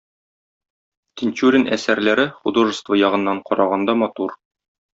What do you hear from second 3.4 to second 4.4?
караганда матур.